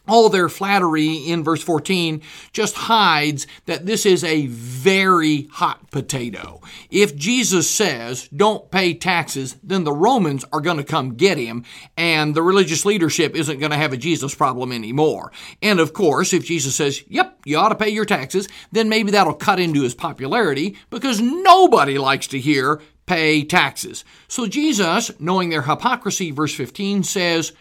all 0.09 0.29
their 0.31 0.49
flattery 0.49 1.17
in 1.17 1.45
verse 1.45 1.63
14 1.63 2.23
just 2.53 2.75
hides 2.75 3.47
that 3.67 3.85
this 3.85 4.07
is 4.07 4.25
a 4.25 4.47
very 4.47 5.49
hot 5.53 5.91
potato. 5.91 6.63
If 6.91 7.15
Jesus 7.15 7.69
says, 7.69 8.29
don't 8.29 8.71
pay 8.71 8.95
taxes, 8.95 9.57
then 9.63 9.85
the 9.85 9.93
Romans 9.93 10.45
are 10.53 10.63
going 10.63 10.79
to 10.79 10.85
come 10.85 11.15
get 11.15 11.37
him, 11.37 11.65
and 11.97 12.35
the 12.35 12.43
religious 12.43 12.87
leadership 12.87 13.37
isn't 13.37 13.59
going 13.59 13.71
to 13.71 13.77
have 13.77 13.93
a 13.93 13.99
Jesus 13.99 14.35
problem 14.35 14.73
anymore. 14.73 15.31
And 15.61 15.79
of 15.79 15.93
course, 15.93 16.33
if 16.33 16.47
Jesus 16.47 16.75
says, 16.75 17.05
yep, 17.09 17.38
you 17.49 17.59
ought 17.59 17.71
to 17.71 17.75
pay 17.75 17.89
your 17.89 18.05
taxes, 18.05 18.49
then 18.71 18.89
maybe 18.89 19.11
that'll 19.11 19.35
cut 19.35 19.59
into 19.59 19.83
his 19.83 19.95
popularity 19.95 20.77
because 20.91 21.21
nobody 21.21 21.99
likes 21.99 22.27
to 22.29 22.39
hear 22.39 22.81
pay 23.07 23.43
taxes. 23.43 24.05
So 24.29 24.47
Jesus, 24.47 25.11
knowing 25.19 25.49
their 25.49 25.63
hypocrisy, 25.63 26.31
verse 26.31 26.55
15 26.55 27.03
says, 27.03 27.53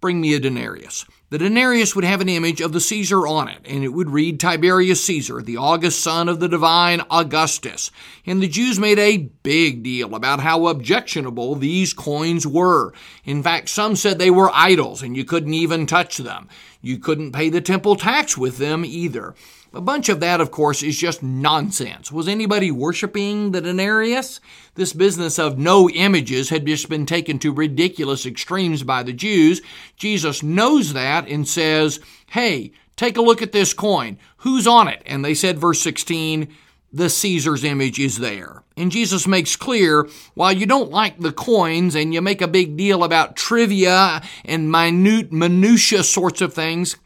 bring 0.00 0.20
me 0.20 0.34
a 0.34 0.40
denarius. 0.40 1.04
The 1.32 1.38
denarius 1.38 1.96
would 1.96 2.04
have 2.04 2.20
an 2.20 2.28
image 2.28 2.60
of 2.60 2.74
the 2.74 2.80
Caesar 2.80 3.26
on 3.26 3.48
it, 3.48 3.60
and 3.64 3.82
it 3.82 3.88
would 3.88 4.10
read 4.10 4.38
Tiberius 4.38 5.02
Caesar, 5.04 5.40
the 5.40 5.56
august 5.56 6.02
son 6.02 6.28
of 6.28 6.40
the 6.40 6.48
divine 6.48 7.00
Augustus. 7.10 7.90
And 8.26 8.42
the 8.42 8.48
Jews 8.48 8.78
made 8.78 8.98
a 8.98 9.30
big 9.42 9.82
deal 9.82 10.14
about 10.14 10.40
how 10.40 10.66
objectionable 10.66 11.54
these 11.54 11.94
coins 11.94 12.46
were. 12.46 12.92
In 13.24 13.42
fact, 13.42 13.70
some 13.70 13.96
said 13.96 14.18
they 14.18 14.30
were 14.30 14.50
idols 14.52 15.02
and 15.02 15.16
you 15.16 15.24
couldn't 15.24 15.54
even 15.54 15.86
touch 15.86 16.18
them. 16.18 16.50
You 16.82 16.98
couldn't 16.98 17.32
pay 17.32 17.48
the 17.48 17.62
temple 17.62 17.96
tax 17.96 18.36
with 18.36 18.58
them 18.58 18.84
either. 18.84 19.34
A 19.74 19.80
bunch 19.80 20.10
of 20.10 20.20
that, 20.20 20.42
of 20.42 20.50
course, 20.50 20.82
is 20.82 20.98
just 20.98 21.22
nonsense. 21.22 22.12
Was 22.12 22.28
anybody 22.28 22.70
worshiping 22.70 23.52
the 23.52 23.62
denarius? 23.62 24.38
This 24.74 24.92
business 24.92 25.38
of 25.38 25.58
no 25.58 25.88
images 25.88 26.50
had 26.50 26.66
just 26.66 26.90
been 26.90 27.06
taken 27.06 27.38
to 27.38 27.54
ridiculous 27.54 28.26
extremes 28.26 28.82
by 28.82 29.02
the 29.02 29.14
Jews. 29.14 29.62
Jesus 29.96 30.42
knows 30.42 30.92
that 30.92 31.26
and 31.26 31.48
says, 31.48 32.00
Hey, 32.30 32.72
take 32.96 33.16
a 33.16 33.22
look 33.22 33.40
at 33.40 33.52
this 33.52 33.72
coin. 33.72 34.18
Who's 34.38 34.66
on 34.66 34.88
it? 34.88 35.02
And 35.06 35.24
they 35.24 35.34
said, 35.34 35.58
verse 35.58 35.80
16, 35.80 36.48
the 36.92 37.08
Caesar's 37.08 37.64
image 37.64 37.98
is 37.98 38.18
there. 38.18 38.64
And 38.76 38.92
Jesus 38.92 39.26
makes 39.26 39.56
clear 39.56 40.06
while 40.34 40.52
you 40.52 40.66
don't 40.66 40.90
like 40.90 41.18
the 41.18 41.32
coins 41.32 41.94
and 41.94 42.12
you 42.12 42.20
make 42.20 42.42
a 42.42 42.48
big 42.48 42.76
deal 42.76 43.04
about 43.04 43.36
trivia 43.36 44.20
and 44.44 44.70
minute 44.70 45.32
minutia 45.32 46.02
sorts 46.02 46.42
of 46.42 46.52
things, 46.52 46.96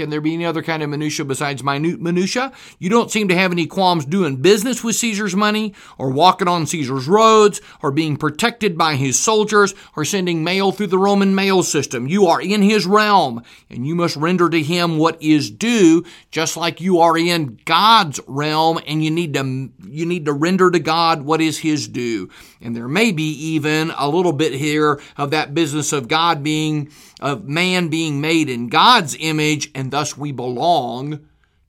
can 0.00 0.08
there 0.08 0.22
be 0.22 0.32
any 0.32 0.46
other 0.46 0.62
kind 0.62 0.82
of 0.82 0.88
minutia 0.88 1.26
besides 1.26 1.62
minute 1.62 2.00
minutia? 2.00 2.52
You 2.78 2.88
don't 2.88 3.10
seem 3.10 3.28
to 3.28 3.36
have 3.36 3.52
any 3.52 3.66
qualms 3.66 4.06
doing 4.06 4.36
business 4.36 4.82
with 4.82 4.96
Caesar's 4.96 5.36
money, 5.36 5.74
or 5.98 6.08
walking 6.08 6.48
on 6.48 6.66
Caesar's 6.66 7.06
roads, 7.06 7.60
or 7.82 7.92
being 7.92 8.16
protected 8.16 8.78
by 8.78 8.94
his 8.94 9.18
soldiers, 9.18 9.74
or 9.94 10.06
sending 10.06 10.42
mail 10.42 10.72
through 10.72 10.86
the 10.86 10.96
Roman 10.96 11.34
mail 11.34 11.62
system. 11.62 12.06
You 12.06 12.28
are 12.28 12.40
in 12.40 12.62
his 12.62 12.86
realm, 12.86 13.42
and 13.68 13.86
you 13.86 13.94
must 13.94 14.16
render 14.16 14.48
to 14.48 14.62
him 14.62 14.96
what 14.96 15.22
is 15.22 15.50
due, 15.50 16.02
just 16.30 16.56
like 16.56 16.80
you 16.80 17.00
are 17.00 17.18
in 17.18 17.60
God's 17.66 18.20
realm, 18.26 18.80
and 18.86 19.04
you 19.04 19.10
need 19.10 19.34
to 19.34 19.68
you 19.86 20.06
need 20.06 20.24
to 20.24 20.32
render 20.32 20.70
to 20.70 20.78
God 20.78 21.26
what 21.26 21.42
is 21.42 21.58
his 21.58 21.86
due. 21.86 22.30
And 22.62 22.74
there 22.74 22.88
may 22.88 23.12
be 23.12 23.32
even 23.32 23.92
a 23.98 24.08
little 24.08 24.32
bit 24.32 24.54
here 24.54 24.98
of 25.18 25.30
that 25.32 25.52
business 25.52 25.92
of 25.92 26.08
God 26.08 26.42
being 26.42 26.90
of 27.20 27.46
man 27.46 27.88
being 27.88 28.20
made 28.22 28.48
in 28.48 28.68
God's 28.68 29.14
image, 29.20 29.70
and 29.74 29.89
thus 29.90 30.16
we 30.16 30.32
belong 30.32 31.26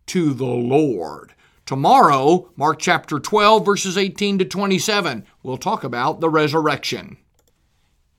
to 0.08 0.34
the 0.34 0.46
Lord. 0.46 1.34
Tomorrow, 1.66 2.50
Mark 2.56 2.80
chapter 2.80 3.20
12, 3.20 3.66
verses 3.66 3.98
18 3.98 4.40
to 4.40 4.46
27, 4.46 5.26
we'll 5.44 5.58
talk 5.58 5.84
about 5.84 6.20
the 6.20 6.30
resurrection. 6.30 7.18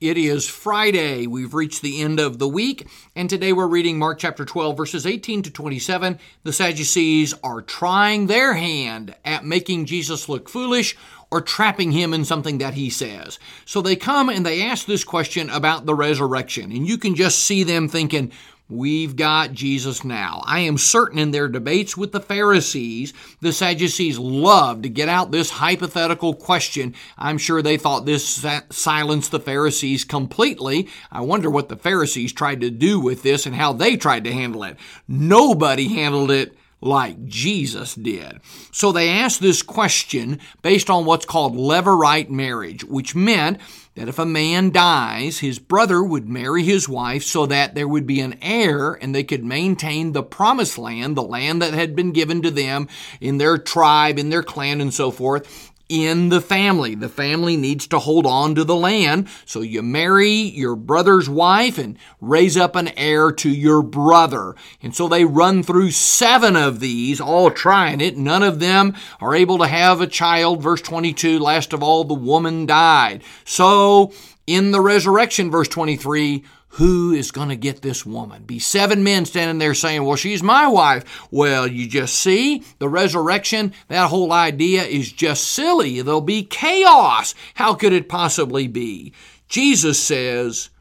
It 0.03 0.17
is 0.17 0.49
Friday. 0.49 1.27
We've 1.27 1.53
reached 1.53 1.81
the 1.81 2.01
end 2.01 2.19
of 2.19 2.37
the 2.37 2.47
week, 2.47 2.89
and 3.15 3.29
today 3.29 3.53
we're 3.53 3.67
reading 3.67 3.97
Mark 3.97 4.19
chapter 4.19 4.43
12, 4.43 4.75
verses 4.75 5.05
18 5.05 5.43
to 5.43 5.49
27. 5.49 6.19
The 6.43 6.51
Sadducees 6.51 7.33
are 7.41 7.61
trying 7.61 8.27
their 8.27 8.53
hand 8.53 9.15
at 9.23 9.45
making 9.45 9.85
Jesus 9.85 10.27
look 10.27 10.49
foolish 10.49 10.97
or 11.31 11.39
trapping 11.39 11.93
him 11.93 12.13
in 12.13 12.25
something 12.25 12.57
that 12.57 12.73
he 12.73 12.89
says. 12.89 13.39
So 13.63 13.81
they 13.81 13.95
come 13.95 14.27
and 14.27 14.45
they 14.45 14.61
ask 14.63 14.85
this 14.85 15.05
question 15.05 15.49
about 15.49 15.85
the 15.85 15.95
resurrection, 15.95 16.73
and 16.73 16.85
you 16.85 16.97
can 16.97 17.15
just 17.15 17.39
see 17.39 17.63
them 17.63 17.87
thinking, 17.87 18.33
We've 18.69 19.15
got 19.15 19.51
Jesus 19.51 20.03
now. 20.03 20.41
I 20.45 20.59
am 20.59 20.77
certain 20.77 21.19
in 21.19 21.31
their 21.31 21.49
debates 21.49 21.97
with 21.97 22.11
the 22.11 22.21
Pharisees, 22.21 23.13
the 23.41 23.51
Sadducees 23.51 24.17
loved 24.17 24.83
to 24.83 24.89
get 24.89 25.09
out 25.09 25.31
this 25.31 25.49
hypothetical 25.49 26.33
question. 26.33 26.95
I'm 27.17 27.37
sure 27.37 27.61
they 27.61 27.77
thought 27.77 28.05
this 28.05 28.45
silenced 28.71 29.31
the 29.31 29.39
Pharisees 29.39 30.05
completely. 30.05 30.87
I 31.11 31.21
wonder 31.21 31.49
what 31.49 31.67
the 31.69 31.75
Pharisees 31.75 32.31
tried 32.31 32.61
to 32.61 32.71
do 32.71 32.99
with 32.99 33.21
this 33.21 33.45
and 33.45 33.55
how 33.55 33.73
they 33.73 33.97
tried 33.97 34.23
to 34.23 34.33
handle 34.33 34.63
it. 34.63 34.77
Nobody 35.07 35.89
handled 35.89 36.31
it 36.31 36.57
like 36.83 37.25
Jesus 37.25 37.95
did. 37.95 38.41
So 38.71 38.91
they 38.91 39.09
asked 39.09 39.41
this 39.41 39.61
question 39.61 40.39
based 40.61 40.89
on 40.89 41.05
what's 41.05 41.25
called 41.25 41.55
levirate 41.55 42.29
marriage, 42.29 42.83
which 42.83 43.15
meant 43.15 43.59
that 43.95 44.09
if 44.09 44.19
a 44.19 44.25
man 44.25 44.71
dies, 44.71 45.39
his 45.39 45.59
brother 45.59 46.03
would 46.03 46.27
marry 46.27 46.63
his 46.63 46.89
wife 46.89 47.23
so 47.23 47.45
that 47.45 47.75
there 47.75 47.87
would 47.87 48.07
be 48.07 48.19
an 48.19 48.37
heir 48.41 48.93
and 48.93 49.13
they 49.13 49.23
could 49.23 49.43
maintain 49.43 50.11
the 50.11 50.23
promised 50.23 50.77
land, 50.77 51.15
the 51.15 51.23
land 51.23 51.61
that 51.61 51.73
had 51.73 51.95
been 51.95 52.11
given 52.11 52.41
to 52.41 52.51
them 52.51 52.87
in 53.21 53.37
their 53.37 53.57
tribe, 53.57 54.17
in 54.17 54.29
their 54.29 54.43
clan, 54.43 54.81
and 54.81 54.93
so 54.93 55.11
forth 55.11 55.72
in 55.93 56.29
the 56.29 56.41
family. 56.41 56.95
The 56.95 57.07
family 57.07 57.55
needs 57.55 57.85
to 57.87 57.99
hold 57.99 58.25
on 58.25 58.55
to 58.55 58.63
the 58.63 58.75
land. 58.75 59.27
So 59.45 59.61
you 59.61 59.83
marry 59.83 60.31
your 60.31 60.75
brother's 60.75 61.29
wife 61.29 61.77
and 61.77 61.99
raise 62.19 62.57
up 62.57 62.75
an 62.75 62.87
heir 62.97 63.31
to 63.33 63.49
your 63.49 63.83
brother. 63.83 64.55
And 64.81 64.95
so 64.95 65.07
they 65.07 65.23
run 65.23 65.61
through 65.61 65.91
seven 65.91 66.55
of 66.55 66.79
these, 66.79 67.21
all 67.21 67.51
trying 67.51 68.01
it. 68.01 68.17
None 68.17 68.41
of 68.41 68.59
them 68.59 68.95
are 69.21 69.35
able 69.35 69.59
to 69.59 69.67
have 69.67 70.01
a 70.01 70.07
child. 70.07 70.63
Verse 70.63 70.81
22, 70.81 71.37
last 71.37 71.73
of 71.73 71.83
all, 71.83 72.03
the 72.03 72.15
woman 72.15 72.65
died. 72.65 73.21
So 73.45 74.13
in 74.47 74.71
the 74.71 74.81
resurrection, 74.81 75.51
verse 75.51 75.67
23, 75.67 76.43
who 76.73 77.11
is 77.11 77.29
going 77.29 77.49
to 77.49 77.55
get 77.55 77.83
this 77.83 78.03
woman? 78.03 78.43
Be 78.43 78.57
seven 78.57 79.03
men 79.03 79.25
standing 79.25 79.59
there 79.59 79.75
saying, 79.75 80.03
Well, 80.03 80.15
she's 80.15 80.41
my 80.41 80.67
wife. 80.67 81.27
Well, 81.29 81.67
you 81.67 81.87
just 81.87 82.15
see 82.15 82.63
the 82.79 82.89
resurrection, 82.89 83.73
that 83.89 84.09
whole 84.09 84.33
idea 84.33 84.83
is 84.83 85.11
just 85.11 85.43
silly. 85.43 86.01
There'll 86.01 86.21
be 86.21 86.43
chaos. 86.43 87.35
How 87.53 87.75
could 87.75 87.93
it 87.93 88.09
possibly 88.09 88.67
be? 88.67 89.13
Jesus 89.47 89.99
says, 89.99 90.71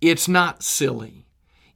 It's 0.00 0.26
not 0.26 0.64
silly. 0.64 1.26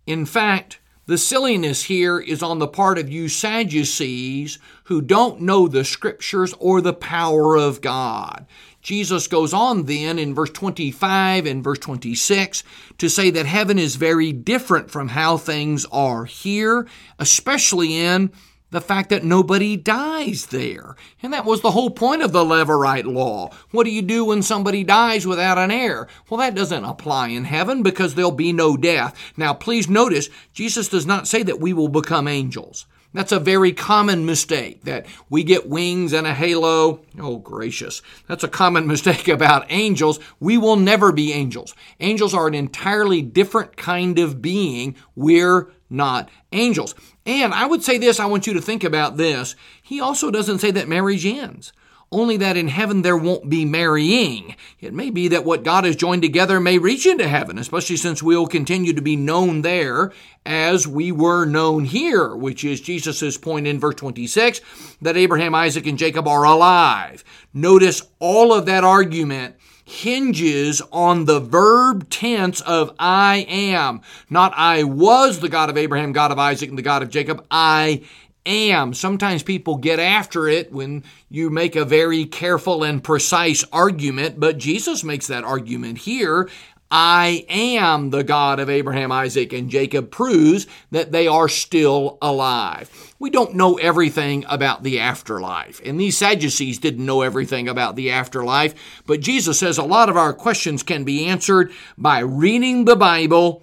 In 0.06 0.26
fact, 0.26 0.79
the 1.10 1.18
silliness 1.18 1.82
here 1.82 2.20
is 2.20 2.40
on 2.40 2.60
the 2.60 2.68
part 2.68 2.96
of 2.96 3.10
you 3.10 3.28
Sadducees 3.28 4.60
who 4.84 5.02
don't 5.02 5.40
know 5.40 5.66
the 5.66 5.84
scriptures 5.84 6.54
or 6.60 6.80
the 6.80 6.92
power 6.92 7.56
of 7.56 7.80
God. 7.80 8.46
Jesus 8.80 9.26
goes 9.26 9.52
on 9.52 9.86
then 9.86 10.20
in 10.20 10.36
verse 10.36 10.50
25 10.50 11.46
and 11.46 11.64
verse 11.64 11.80
26 11.80 12.62
to 12.98 13.10
say 13.10 13.28
that 13.30 13.44
heaven 13.44 13.76
is 13.76 13.96
very 13.96 14.32
different 14.32 14.88
from 14.88 15.08
how 15.08 15.36
things 15.36 15.84
are 15.86 16.26
here, 16.26 16.86
especially 17.18 17.96
in 17.96 18.30
the 18.70 18.80
fact 18.80 19.10
that 19.10 19.24
nobody 19.24 19.76
dies 19.76 20.46
there. 20.46 20.96
And 21.22 21.32
that 21.32 21.44
was 21.44 21.60
the 21.60 21.72
whole 21.72 21.90
point 21.90 22.22
of 22.22 22.32
the 22.32 22.44
Levirate 22.44 23.04
law. 23.04 23.50
What 23.70 23.84
do 23.84 23.90
you 23.90 24.02
do 24.02 24.26
when 24.26 24.42
somebody 24.42 24.84
dies 24.84 25.26
without 25.26 25.58
an 25.58 25.70
heir? 25.70 26.08
Well, 26.28 26.38
that 26.38 26.54
doesn't 26.54 26.84
apply 26.84 27.28
in 27.28 27.44
heaven 27.44 27.82
because 27.82 28.14
there'll 28.14 28.30
be 28.30 28.52
no 28.52 28.76
death. 28.76 29.16
Now, 29.36 29.54
please 29.54 29.88
notice, 29.88 30.28
Jesus 30.52 30.88
does 30.88 31.06
not 31.06 31.28
say 31.28 31.42
that 31.42 31.60
we 31.60 31.72
will 31.72 31.88
become 31.88 32.28
angels. 32.28 32.86
That's 33.12 33.32
a 33.32 33.40
very 33.40 33.72
common 33.72 34.24
mistake 34.24 34.84
that 34.84 35.06
we 35.28 35.42
get 35.42 35.68
wings 35.68 36.12
and 36.12 36.28
a 36.28 36.34
halo. 36.34 37.00
Oh, 37.18 37.38
gracious. 37.38 38.02
That's 38.28 38.44
a 38.44 38.48
common 38.48 38.86
mistake 38.86 39.26
about 39.26 39.66
angels. 39.68 40.20
We 40.38 40.56
will 40.58 40.76
never 40.76 41.10
be 41.10 41.32
angels. 41.32 41.74
Angels 41.98 42.34
are 42.34 42.46
an 42.46 42.54
entirely 42.54 43.20
different 43.20 43.76
kind 43.76 44.18
of 44.20 44.40
being. 44.40 44.94
We're 45.16 45.72
not 45.90 46.30
angels. 46.52 46.94
And 47.26 47.52
I 47.52 47.66
would 47.66 47.82
say 47.82 47.98
this, 47.98 48.18
I 48.18 48.26
want 48.26 48.46
you 48.46 48.54
to 48.54 48.60
think 48.60 48.82
about 48.82 49.16
this. 49.16 49.54
He 49.82 50.00
also 50.00 50.30
doesn't 50.30 50.58
say 50.58 50.70
that 50.70 50.88
marriage 50.88 51.26
ends 51.26 51.72
only 52.12 52.36
that 52.38 52.56
in 52.56 52.66
heaven 52.66 53.02
there 53.02 53.16
won't 53.16 53.48
be 53.48 53.64
marrying. 53.64 54.56
It 54.80 54.92
may 54.92 55.10
be 55.10 55.28
that 55.28 55.44
what 55.44 55.62
God 55.62 55.84
has 55.84 55.94
joined 55.94 56.22
together 56.22 56.58
may 56.58 56.78
reach 56.78 57.06
into 57.06 57.28
heaven, 57.28 57.56
especially 57.56 57.96
since 57.96 58.20
we'll 58.20 58.48
continue 58.48 58.92
to 58.92 59.02
be 59.02 59.14
known 59.14 59.62
there 59.62 60.12
as 60.44 60.88
we 60.88 61.12
were 61.12 61.44
known 61.44 61.84
here, 61.84 62.34
which 62.34 62.64
is 62.64 62.80
Jesus' 62.80 63.38
point 63.38 63.68
in 63.68 63.78
verse 63.78 63.94
26 63.94 64.60
that 65.00 65.16
Abraham, 65.16 65.54
Isaac, 65.54 65.86
and 65.86 65.98
Jacob 65.98 66.26
are 66.26 66.44
alive. 66.44 67.22
Notice 67.54 68.02
all 68.18 68.52
of 68.52 68.66
that 68.66 68.82
argument 68.82 69.54
hinges 69.90 70.80
on 70.92 71.24
the 71.24 71.40
verb 71.40 72.08
tense 72.10 72.60
of 72.60 72.94
I 72.98 73.44
am. 73.48 74.02
Not 74.30 74.52
I 74.56 74.84
was 74.84 75.40
the 75.40 75.48
God 75.48 75.68
of 75.68 75.76
Abraham, 75.76 76.12
God 76.12 76.30
of 76.30 76.38
Isaac, 76.38 76.68
and 76.68 76.78
the 76.78 76.82
God 76.82 77.02
of 77.02 77.10
Jacob. 77.10 77.44
I 77.50 78.02
am. 78.46 78.94
Sometimes 78.94 79.42
people 79.42 79.76
get 79.76 79.98
after 79.98 80.48
it 80.48 80.72
when 80.72 81.04
you 81.28 81.50
make 81.50 81.76
a 81.76 81.84
very 81.84 82.24
careful 82.24 82.84
and 82.84 83.02
precise 83.02 83.64
argument, 83.72 84.38
but 84.38 84.58
Jesus 84.58 85.04
makes 85.04 85.26
that 85.26 85.44
argument 85.44 85.98
here. 85.98 86.48
I 86.90 87.44
am 87.48 88.10
the 88.10 88.24
God 88.24 88.58
of 88.58 88.68
Abraham, 88.68 89.12
Isaac, 89.12 89.52
and 89.52 89.70
Jacob 89.70 90.10
proves 90.10 90.66
that 90.90 91.12
they 91.12 91.28
are 91.28 91.48
still 91.48 92.18
alive. 92.20 93.14
We 93.20 93.30
don't 93.30 93.54
know 93.54 93.76
everything 93.76 94.44
about 94.48 94.82
the 94.82 94.98
afterlife, 94.98 95.80
and 95.84 96.00
these 96.00 96.18
Sadducees 96.18 96.78
didn't 96.78 97.06
know 97.06 97.22
everything 97.22 97.68
about 97.68 97.94
the 97.94 98.10
afterlife, 98.10 98.74
but 99.06 99.20
Jesus 99.20 99.58
says 99.58 99.78
a 99.78 99.84
lot 99.84 100.08
of 100.08 100.16
our 100.16 100.32
questions 100.32 100.82
can 100.82 101.04
be 101.04 101.26
answered 101.26 101.72
by 101.96 102.20
reading 102.20 102.86
the 102.86 102.96
Bible 102.96 103.62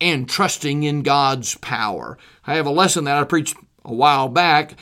and 0.00 0.28
trusting 0.28 0.82
in 0.82 1.02
God's 1.02 1.56
power. 1.58 2.18
I 2.46 2.54
have 2.54 2.66
a 2.66 2.70
lesson 2.70 3.04
that 3.04 3.16
I 3.16 3.24
preached 3.24 3.56
a 3.84 3.94
while 3.94 4.28
back 4.28 4.74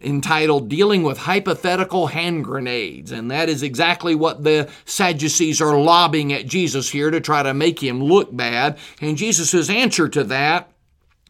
entitled 0.00 0.68
Dealing 0.68 1.02
with 1.02 1.18
Hypothetical 1.18 2.08
Hand 2.08 2.44
Grenades. 2.44 3.12
And 3.12 3.30
that 3.30 3.48
is 3.48 3.62
exactly 3.62 4.14
what 4.14 4.44
the 4.44 4.70
Sadducees 4.84 5.60
are 5.60 5.78
lobbing 5.78 6.32
at 6.32 6.46
Jesus 6.46 6.90
here 6.90 7.10
to 7.10 7.20
try 7.20 7.42
to 7.42 7.54
make 7.54 7.82
him 7.82 8.02
look 8.02 8.34
bad. 8.34 8.78
And 9.00 9.16
Jesus' 9.16 9.68
answer 9.68 10.08
to 10.08 10.24
that 10.24 10.70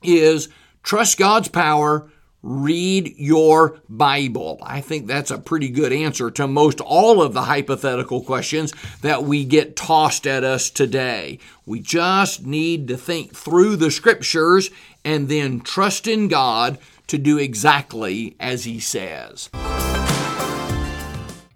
is 0.02 0.48
trust 0.82 1.18
God's 1.18 1.48
power, 1.48 2.10
read 2.42 3.14
your 3.18 3.78
Bible. 3.88 4.58
I 4.62 4.80
think 4.80 5.06
that's 5.06 5.30
a 5.30 5.38
pretty 5.38 5.68
good 5.68 5.92
answer 5.92 6.30
to 6.30 6.46
most 6.46 6.80
all 6.80 7.20
of 7.20 7.34
the 7.34 7.42
hypothetical 7.42 8.22
questions 8.22 8.72
that 9.02 9.24
we 9.24 9.44
get 9.44 9.76
tossed 9.76 10.26
at 10.26 10.42
us 10.42 10.70
today. 10.70 11.38
We 11.66 11.80
just 11.80 12.46
need 12.46 12.88
to 12.88 12.96
think 12.96 13.34
through 13.34 13.76
the 13.76 13.90
scriptures 13.90 14.70
and 15.04 15.28
then 15.28 15.60
trust 15.60 16.06
in 16.06 16.28
God 16.28 16.78
to 17.10 17.18
do 17.18 17.38
exactly 17.38 18.36
as 18.38 18.64
he 18.64 18.78
says. 18.78 19.50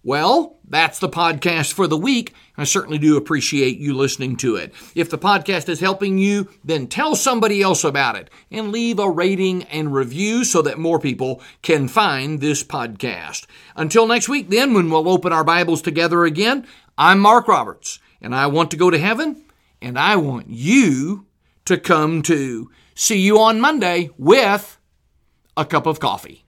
Well, 0.03 0.59
that's 0.69 0.99
the 0.99 1.09
podcast 1.09 1.73
for 1.73 1.87
the 1.87 1.97
week. 1.97 2.35
I 2.59 2.65
certainly 2.65 2.99
do 2.99 3.17
appreciate 3.17 3.79
you 3.79 3.95
listening 3.95 4.37
to 4.39 4.57
it. 4.57 4.75
If 4.97 5.11
the 5.11 5.17
podcast 5.17 5.69
is 5.69 5.79
helping 5.79 6.19
you, 6.19 6.49
then 6.65 6.89
tell 6.89 7.15
somebody 7.15 7.63
else 7.63 7.85
about 7.85 8.17
it 8.17 8.31
and 8.51 8.73
leave 8.73 8.99
a 8.99 9.09
rating 9.09 9.63
and 9.65 9.95
review 9.95 10.45
so 10.45 10.61
that 10.63 10.79
more 10.79 10.99
people 10.99 11.41
can 11.63 11.87
find 11.87 12.41
this 12.41 12.65
podcast. 12.65 13.47
Until 13.77 14.09
next 14.09 14.29
week, 14.29 14.51
then, 14.51 14.75
when 14.75 14.91
we'll 14.91 15.09
open 15.09 15.33
our 15.33 15.45
Bibles 15.45 15.83
together 15.83 16.25
again, 16.25 16.67
I'm 16.99 17.21
Mark 17.21 17.47
Roberts, 17.47 18.01
and 18.21 18.35
I 18.35 18.49
want 18.49 18.73
to 18.73 18.77
go 18.77 18.91
to 18.91 18.99
heaven, 18.99 19.45
and 19.81 19.97
I 19.97 20.17
want 20.17 20.49
you 20.49 21.27
to 21.67 21.79
come 21.79 22.23
too. 22.23 22.73
See 22.97 23.21
you 23.21 23.39
on 23.39 23.61
Monday 23.61 24.11
with 24.19 24.79
a 25.57 25.65
cup 25.65 25.87
of 25.87 26.01
coffee. 26.01 26.45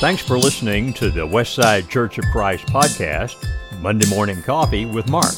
Thanks 0.00 0.22
for 0.22 0.38
listening 0.38 0.92
to 0.94 1.10
the 1.10 1.26
Westside 1.26 1.88
Church 1.88 2.18
of 2.18 2.24
Christ 2.30 2.66
podcast, 2.66 3.44
Monday 3.80 4.08
Morning 4.08 4.40
Coffee 4.42 4.86
with 4.86 5.08
Mark. 5.10 5.34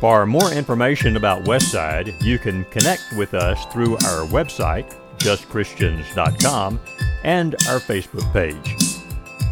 For 0.00 0.26
more 0.26 0.52
information 0.52 1.16
about 1.16 1.44
Westside, 1.44 2.22
you 2.22 2.38
can 2.38 2.64
connect 2.66 3.04
with 3.16 3.32
us 3.32 3.64
through 3.72 3.94
our 3.94 4.26
website, 4.26 4.94
justchristians.com, 5.18 6.78
and 7.24 7.54
our 7.68 7.80
Facebook 7.80 8.30
page. 8.34 8.76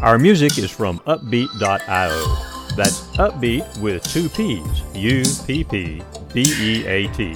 Our 0.03 0.19
music 0.19 0.59
is 0.59 0.69
from 0.69 0.99
Uppbeat.io. 0.99 2.54
That's 2.75 3.01
Upbeat 3.17 3.77
with 3.79 4.03
two 4.03 4.27
P's, 4.29 4.83
U 4.93 5.23
P 5.47 5.63
P 5.63 6.01
B 6.33 6.45
E 6.59 6.85
A 6.85 7.07
T, 7.13 7.33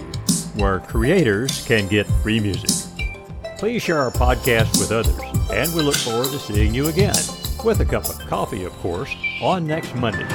where 0.56 0.80
creators 0.80 1.66
can 1.66 1.88
get 1.88 2.06
free 2.22 2.40
music. 2.40 2.70
Please 3.58 3.82
share 3.82 4.00
our 4.00 4.12
podcast 4.12 4.80
with 4.80 4.92
others, 4.92 5.18
and 5.52 5.74
we 5.74 5.82
look 5.82 5.96
forward 5.96 6.28
to 6.28 6.40
seeing 6.40 6.74
you 6.74 6.88
again, 6.88 7.16
with 7.64 7.80
a 7.80 7.86
cup 7.86 8.10
of 8.10 8.20
coffee, 8.28 8.64
of 8.66 8.74
course, 8.80 9.16
on 9.42 9.66
next 9.66 9.96
Monday. 9.96 10.28